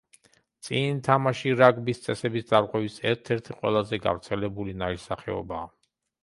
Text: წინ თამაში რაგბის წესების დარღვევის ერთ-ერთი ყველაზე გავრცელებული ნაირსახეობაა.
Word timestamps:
წინ 0.67 1.01
თამაში 1.07 1.51
რაგბის 1.59 2.01
წესების 2.05 2.47
დარღვევის 2.53 2.95
ერთ-ერთი 3.11 3.57
ყველაზე 3.59 4.01
გავრცელებული 4.07 4.75
ნაირსახეობაა. 4.83 5.71